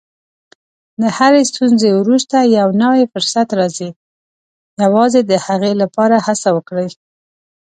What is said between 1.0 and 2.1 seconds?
د هرې ستونزې